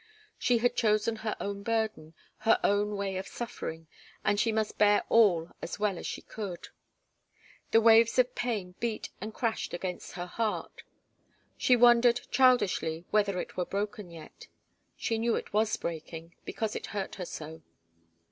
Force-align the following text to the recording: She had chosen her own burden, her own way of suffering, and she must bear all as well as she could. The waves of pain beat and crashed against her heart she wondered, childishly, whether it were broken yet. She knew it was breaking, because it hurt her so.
She 0.39 0.57
had 0.57 0.75
chosen 0.75 1.17
her 1.17 1.35
own 1.39 1.61
burden, 1.61 2.15
her 2.39 2.59
own 2.63 2.95
way 2.97 3.17
of 3.17 3.27
suffering, 3.27 3.85
and 4.25 4.39
she 4.39 4.51
must 4.51 4.79
bear 4.79 5.03
all 5.09 5.51
as 5.61 5.77
well 5.77 5.99
as 5.99 6.07
she 6.07 6.23
could. 6.23 6.69
The 7.69 7.81
waves 7.81 8.17
of 8.17 8.33
pain 8.33 8.73
beat 8.79 9.09
and 9.21 9.31
crashed 9.31 9.75
against 9.75 10.13
her 10.13 10.25
heart 10.25 10.81
she 11.55 11.75
wondered, 11.75 12.21
childishly, 12.31 13.05
whether 13.11 13.39
it 13.39 13.55
were 13.55 13.63
broken 13.65 14.09
yet. 14.09 14.47
She 14.97 15.19
knew 15.19 15.35
it 15.35 15.53
was 15.53 15.77
breaking, 15.77 16.33
because 16.45 16.75
it 16.75 16.87
hurt 16.97 17.13
her 17.21 17.25
so. 17.25 17.61